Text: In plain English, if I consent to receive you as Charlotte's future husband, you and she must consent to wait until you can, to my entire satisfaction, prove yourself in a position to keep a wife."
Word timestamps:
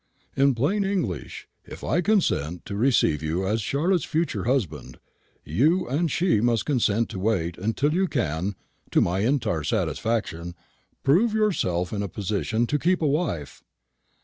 In 0.35 0.55
plain 0.55 0.83
English, 0.83 1.47
if 1.63 1.83
I 1.83 2.01
consent 2.01 2.65
to 2.65 2.75
receive 2.75 3.21
you 3.21 3.45
as 3.45 3.61
Charlotte's 3.61 4.03
future 4.03 4.45
husband, 4.45 4.97
you 5.45 5.87
and 5.87 6.09
she 6.09 6.41
must 6.41 6.65
consent 6.65 7.07
to 7.09 7.19
wait 7.19 7.55
until 7.59 7.93
you 7.93 8.07
can, 8.07 8.55
to 8.89 8.99
my 8.99 9.19
entire 9.19 9.63
satisfaction, 9.63 10.55
prove 11.03 11.35
yourself 11.35 11.93
in 11.93 12.01
a 12.01 12.07
position 12.09 12.65
to 12.65 12.79
keep 12.79 13.03
a 13.03 13.07
wife." 13.07 13.61